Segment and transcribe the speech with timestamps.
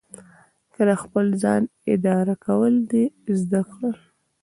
[0.73, 1.61] که د خپل ځان
[1.93, 3.03] اداره کول دې
[3.39, 3.97] زده کړل.